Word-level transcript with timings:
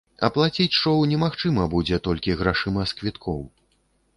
Аплаціць 0.27 0.77
шоў 0.77 1.03
немагчыма 1.11 1.67
будзе 1.75 1.99
толькі 2.07 2.35
грашыма 2.41 2.89
з 2.93 2.99
квіткоў. 3.03 3.41